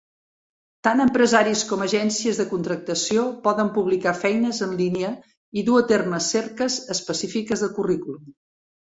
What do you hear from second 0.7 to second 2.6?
Tan empresaris com agències de